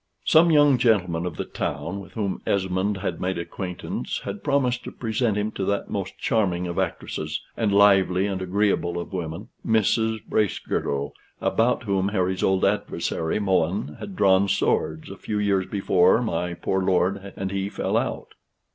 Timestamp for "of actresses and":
6.65-7.71